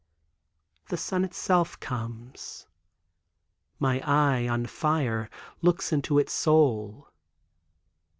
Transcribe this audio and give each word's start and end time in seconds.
The 0.89 0.97
sun 0.97 1.23
itself 1.23 1.79
comes. 1.79 2.65
My 3.77 4.01
eye, 4.03 4.47
on 4.47 4.65
fire, 4.65 5.29
looks 5.61 5.93
into 5.93 6.17
its 6.17 6.33
soul. 6.33 7.11